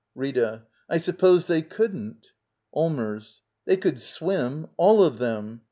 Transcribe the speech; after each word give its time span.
Rita. 0.15 0.63
I 0.89 0.97
suppose 0.97 1.45
they 1.45 1.61
couldn't. 1.61 2.29
Allmers. 2.73 3.41
They 3.65 3.77
could 3.77 3.99
swim— 4.01 4.65
all 4.75 5.03
of 5.03 5.19
them. 5.19 5.59